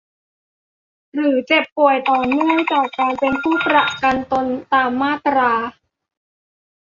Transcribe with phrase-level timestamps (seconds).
[1.13, 5.51] หรือเจ็บป่วยต่อเนื่องจากการเป็นผู้ประกันตนตามมาตรา